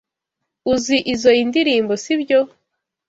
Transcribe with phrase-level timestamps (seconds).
[0.73, 2.39] Uzi izoi ndirimbo, sibyo?